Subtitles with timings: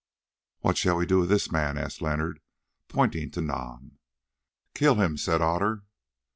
[0.61, 2.39] "What shall we do with this man?" asked Leonard,
[2.87, 3.99] pointing to Nam.
[4.73, 5.83] "Kill him," said Otter.